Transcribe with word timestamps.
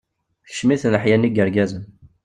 Tekcem-iten 0.45 0.91
leḥya-nni 0.93 1.29
n 1.29 1.35
yirgazen. 1.37 1.83